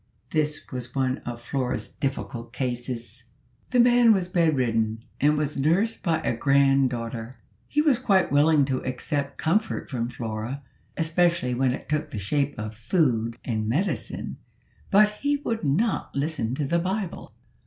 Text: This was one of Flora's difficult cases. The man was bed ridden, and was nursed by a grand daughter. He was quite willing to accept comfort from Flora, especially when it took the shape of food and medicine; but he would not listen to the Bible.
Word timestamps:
This 0.31 0.65
was 0.71 0.95
one 0.95 1.19
of 1.27 1.39
Flora's 1.43 1.87
difficult 1.87 2.51
cases. 2.53 3.25
The 3.69 3.79
man 3.79 4.13
was 4.13 4.27
bed 4.29 4.55
ridden, 4.57 5.03
and 5.19 5.37
was 5.37 5.55
nursed 5.55 6.01
by 6.01 6.21
a 6.23 6.35
grand 6.35 6.89
daughter. 6.89 7.37
He 7.67 7.83
was 7.83 7.99
quite 7.99 8.31
willing 8.31 8.65
to 8.65 8.83
accept 8.83 9.37
comfort 9.37 9.91
from 9.91 10.09
Flora, 10.09 10.63
especially 10.97 11.53
when 11.53 11.71
it 11.71 11.87
took 11.87 12.09
the 12.09 12.17
shape 12.17 12.57
of 12.57 12.73
food 12.75 13.37
and 13.45 13.69
medicine; 13.69 14.37
but 14.89 15.11
he 15.21 15.37
would 15.37 15.63
not 15.63 16.15
listen 16.15 16.55
to 16.55 16.65
the 16.65 16.79
Bible. 16.79 17.35